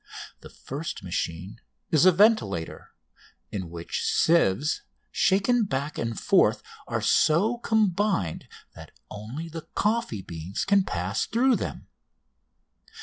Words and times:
The 0.39 0.49
first 0.49 1.03
machine 1.03 1.61
is 1.91 2.07
a 2.07 2.11
ventilator, 2.11 2.95
in 3.51 3.69
which 3.69 4.03
sieves, 4.03 4.81
shaken 5.11 5.65
back 5.65 5.99
and 5.99 6.19
forth, 6.19 6.63
are 6.87 7.03
so 7.03 7.59
combined 7.59 8.47
that 8.73 8.89
only 9.11 9.47
the 9.47 9.67
coffee 9.75 10.23
beans 10.23 10.65
can 10.65 10.85
pass 10.85 11.27
through 11.27 11.57
them. 11.57 11.85